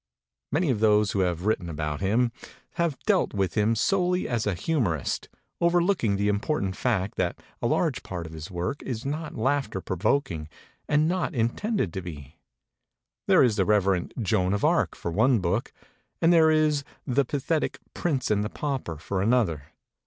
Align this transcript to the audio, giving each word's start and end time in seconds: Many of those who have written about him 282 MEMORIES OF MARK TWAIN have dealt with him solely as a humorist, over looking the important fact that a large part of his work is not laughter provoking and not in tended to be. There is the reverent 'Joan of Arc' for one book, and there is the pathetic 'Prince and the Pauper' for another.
Many 0.51 0.71
of 0.71 0.79
those 0.79 1.11
who 1.11 1.19
have 1.19 1.45
written 1.45 1.69
about 1.69 2.01
him 2.01 2.31
282 2.75 2.75
MEMORIES 2.75 2.75
OF 2.75 2.79
MARK 2.79 2.79
TWAIN 2.79 2.81
have 2.81 3.05
dealt 3.37 3.39
with 3.39 3.53
him 3.53 3.75
solely 3.75 4.27
as 4.27 4.47
a 4.47 4.55
humorist, 4.55 5.29
over 5.61 5.83
looking 5.83 6.15
the 6.15 6.27
important 6.27 6.75
fact 6.75 7.17
that 7.17 7.37
a 7.61 7.67
large 7.67 8.01
part 8.01 8.25
of 8.25 8.33
his 8.33 8.49
work 8.49 8.81
is 8.81 9.05
not 9.05 9.35
laughter 9.35 9.79
provoking 9.79 10.49
and 10.89 11.07
not 11.07 11.35
in 11.35 11.49
tended 11.49 11.93
to 11.93 12.01
be. 12.01 12.39
There 13.27 13.43
is 13.43 13.57
the 13.57 13.65
reverent 13.65 14.15
'Joan 14.23 14.55
of 14.55 14.65
Arc' 14.65 14.95
for 14.95 15.11
one 15.11 15.37
book, 15.37 15.71
and 16.19 16.33
there 16.33 16.49
is 16.49 16.83
the 17.05 17.23
pathetic 17.23 17.77
'Prince 17.93 18.31
and 18.31 18.43
the 18.43 18.49
Pauper' 18.49 18.97
for 18.97 19.21
another. 19.21 19.65